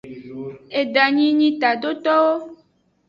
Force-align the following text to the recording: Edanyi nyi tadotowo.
Edanyi 0.79 1.27
nyi 1.37 1.49
tadotowo. 1.61 2.35